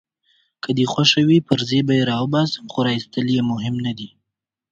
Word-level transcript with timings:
که 0.63 0.69
دي 0.77 0.85
خوښه 0.91 1.21
وي 1.27 1.39
پرزې 1.47 1.79
به 1.87 1.93
يې 1.99 2.03
راوباسم، 2.11 2.63
خو 2.71 2.79
راایستل 2.87 3.25
يې 3.35 3.41
مهم 3.51 3.75
نه 3.85 3.91
دي. 3.97 4.09